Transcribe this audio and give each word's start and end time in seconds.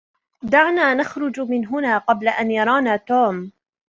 دعنا 0.43 0.93
نخرج 0.93 1.39
من 1.39 1.65
هنا 1.67 1.97
قبل 1.97 2.27
أن 2.29 2.51
يرانا 2.51 2.97
توم. 2.97 3.51